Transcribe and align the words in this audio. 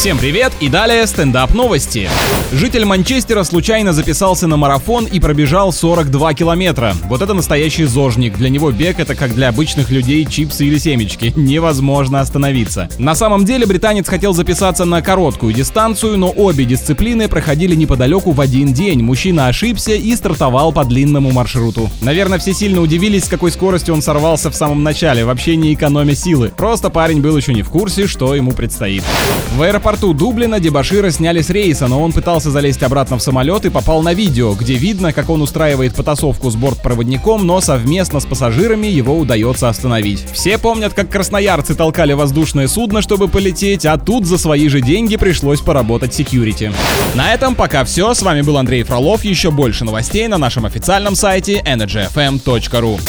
Всем 0.00 0.16
привет 0.16 0.54
и 0.60 0.70
далее 0.70 1.06
стендап 1.06 1.52
новости. 1.52 2.08
Житель 2.52 2.86
Манчестера 2.86 3.44
случайно 3.44 3.92
записался 3.92 4.46
на 4.46 4.56
марафон 4.56 5.04
и 5.04 5.20
пробежал 5.20 5.74
42 5.74 6.32
километра. 6.32 6.94
Вот 7.04 7.20
это 7.20 7.34
настоящий 7.34 7.84
зожник. 7.84 8.38
Для 8.38 8.48
него 8.48 8.70
бег 8.70 8.98
это 8.98 9.14
как 9.14 9.34
для 9.34 9.50
обычных 9.50 9.90
людей 9.90 10.24
чипсы 10.24 10.64
или 10.64 10.78
семечки. 10.78 11.34
Невозможно 11.36 12.20
остановиться. 12.22 12.88
На 12.96 13.14
самом 13.14 13.44
деле 13.44 13.66
британец 13.66 14.08
хотел 14.08 14.32
записаться 14.32 14.86
на 14.86 15.02
короткую 15.02 15.52
дистанцию, 15.52 16.16
но 16.16 16.30
обе 16.30 16.64
дисциплины 16.64 17.28
проходили 17.28 17.74
неподалеку 17.74 18.32
в 18.32 18.40
один 18.40 18.72
день. 18.72 19.02
Мужчина 19.02 19.48
ошибся 19.48 19.92
и 19.92 20.16
стартовал 20.16 20.72
по 20.72 20.82
длинному 20.86 21.30
маршруту. 21.30 21.90
Наверное, 22.00 22.38
все 22.38 22.54
сильно 22.54 22.80
удивились, 22.80 23.26
с 23.26 23.28
какой 23.28 23.52
скоростью 23.52 23.92
он 23.92 24.00
сорвался 24.00 24.50
в 24.50 24.56
самом 24.56 24.82
начале, 24.82 25.26
вообще 25.26 25.56
не 25.56 25.74
экономя 25.74 26.14
силы. 26.14 26.50
Просто 26.56 26.88
парень 26.88 27.20
был 27.20 27.36
еще 27.36 27.52
не 27.52 27.62
в 27.62 27.68
курсе, 27.68 28.06
что 28.06 28.34
ему 28.34 28.52
предстоит. 28.52 29.04
В 29.56 29.62
аэропорту 29.62 29.89
Дублина 29.98 30.60
Дебашира 30.60 31.10
сняли 31.10 31.42
с 31.42 31.50
рейса, 31.50 31.88
но 31.88 32.02
он 32.02 32.12
пытался 32.12 32.50
залезть 32.50 32.82
обратно 32.82 33.18
в 33.18 33.22
самолет 33.22 33.64
и 33.64 33.70
попал 33.70 34.02
на 34.02 34.14
видео, 34.14 34.54
где 34.54 34.74
видно, 34.74 35.12
как 35.12 35.30
он 35.30 35.42
устраивает 35.42 35.94
потасовку 35.94 36.50
с 36.50 36.56
бортпроводником, 36.56 37.46
но 37.46 37.60
совместно 37.60 38.20
с 38.20 38.24
пассажирами 38.24 38.86
его 38.86 39.18
удается 39.18 39.68
остановить. 39.68 40.24
Все 40.32 40.58
помнят, 40.58 40.94
как 40.94 41.10
красноярцы 41.10 41.74
толкали 41.74 42.12
воздушное 42.12 42.68
судно, 42.68 43.02
чтобы 43.02 43.28
полететь, 43.28 43.86
а 43.86 43.98
тут 43.98 44.26
за 44.26 44.38
свои 44.38 44.68
же 44.68 44.80
деньги 44.80 45.16
пришлось 45.16 45.60
поработать 45.60 46.14
секьюрити. 46.14 46.72
На 47.14 47.34
этом 47.34 47.54
пока 47.54 47.84
все. 47.84 48.14
С 48.14 48.22
вами 48.22 48.42
был 48.42 48.56
Андрей 48.56 48.82
Фролов. 48.82 49.24
Еще 49.24 49.50
больше 49.50 49.84
новостей 49.84 50.28
на 50.28 50.38
нашем 50.38 50.66
официальном 50.66 51.14
сайте 51.14 51.62
energyfm.ru. 51.66 53.00